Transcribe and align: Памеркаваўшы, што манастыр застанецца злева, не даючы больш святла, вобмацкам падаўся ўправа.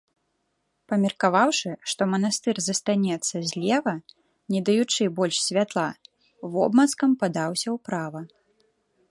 Памеркаваўшы, 0.91 1.71
што 1.93 2.01
манастыр 2.13 2.55
застанецца 2.67 3.35
злева, 3.51 3.93
не 4.55 4.59
даючы 4.71 5.03
больш 5.21 5.35
святла, 5.51 5.85
вобмацкам 6.57 7.11
падаўся 7.23 7.69
ўправа. 7.77 8.19